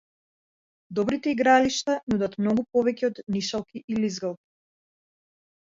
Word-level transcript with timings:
Добрите 0.99 1.33
игралишта 1.35 1.99
нудат 2.13 2.37
многу 2.41 2.65
повеќе 2.79 3.07
од 3.11 3.21
нишалки 3.37 3.85
и 3.87 4.01
лизгалки. 4.03 4.45